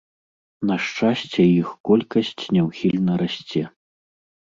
На 0.69 0.77
шчасце, 0.85 1.45
іх 1.61 1.69
колькасць 1.91 2.43
няўхільна 2.59 3.13
расце. 3.27 3.63